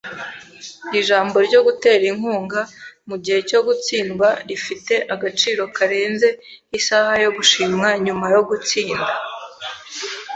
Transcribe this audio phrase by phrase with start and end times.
[0.99, 2.61] Ijambo ryo gutera inkunga
[3.07, 6.27] mugihe cyo gutsindwa rifite agaciro karenze
[6.77, 9.05] isaha yo gushimwa nyuma yo gutsinda.